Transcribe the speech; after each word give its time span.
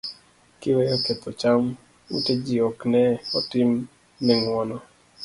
kiweyo 0.59 0.95
ketho 1.05 1.29
cham, 1.41 1.63
ute 2.15 2.33
ji 2.45 2.55
ok 2.69 2.79
ne 2.91 3.03
otim 3.37 3.69
ne 4.23 4.33
ng'uono 4.39 4.77